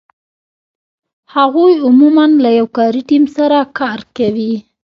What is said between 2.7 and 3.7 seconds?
کاري ټیم سره